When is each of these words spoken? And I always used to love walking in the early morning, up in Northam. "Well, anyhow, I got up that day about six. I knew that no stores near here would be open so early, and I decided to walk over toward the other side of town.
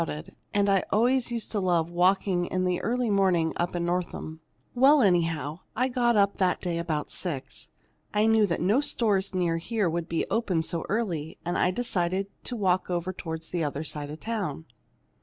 And 0.51 0.67
I 0.67 0.83
always 0.89 1.31
used 1.31 1.51
to 1.51 1.59
love 1.59 1.91
walking 1.91 2.47
in 2.47 2.63
the 2.65 2.81
early 2.81 3.11
morning, 3.11 3.53
up 3.57 3.75
in 3.75 3.85
Northam. 3.85 4.41
"Well, 4.73 5.03
anyhow, 5.03 5.59
I 5.75 5.89
got 5.89 6.15
up 6.17 6.37
that 6.37 6.59
day 6.59 6.79
about 6.79 7.11
six. 7.11 7.69
I 8.11 8.25
knew 8.25 8.47
that 8.47 8.61
no 8.61 8.81
stores 8.81 9.35
near 9.35 9.57
here 9.57 9.87
would 9.87 10.09
be 10.09 10.25
open 10.31 10.63
so 10.63 10.85
early, 10.89 11.37
and 11.45 11.55
I 11.55 11.69
decided 11.69 12.29
to 12.45 12.55
walk 12.55 12.89
over 12.89 13.13
toward 13.13 13.43
the 13.43 13.63
other 13.63 13.83
side 13.83 14.09
of 14.09 14.19
town. 14.19 14.65